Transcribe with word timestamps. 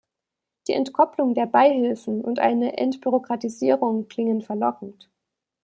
Die 0.67 0.71
Entkoppelung 0.73 1.35
der 1.35 1.45
Beihilfen 1.45 2.23
und 2.25 2.39
eine 2.39 2.75
Entbürokratisierung 2.79 4.07
klingen 4.07 4.41
verlockend. 4.41 5.11